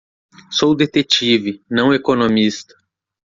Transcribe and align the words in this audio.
Sou 0.49 0.73
detetive? 0.73 1.63
não 1.69 1.93
economista. 1.93 2.73